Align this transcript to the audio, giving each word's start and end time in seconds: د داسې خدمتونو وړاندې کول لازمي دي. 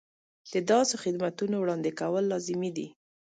د 0.53 0.53
داسې 0.69 0.95
خدمتونو 1.03 1.55
وړاندې 1.59 1.89
کول 1.99 2.23
لازمي 2.31 2.69
دي. 2.77 2.87